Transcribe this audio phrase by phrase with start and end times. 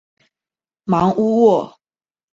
[0.85, 1.79] 芒乌沃。